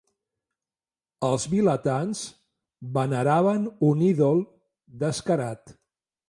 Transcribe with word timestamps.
Els 1.27 1.43
vilatans 1.51 2.21
veneraven 2.97 3.69
un 3.91 4.03
ídol 4.07 4.43
descarat 5.05 5.77